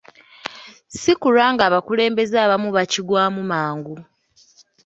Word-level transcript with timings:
Si 0.99 1.11
kulwanga 1.21 1.63
abakulembeze 1.69 2.35
abamu 2.45 2.69
bakigwamu 2.75 3.41
mangu. 3.51 3.95